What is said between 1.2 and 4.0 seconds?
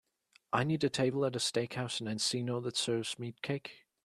at a steakhouse in Encino that serves meatcake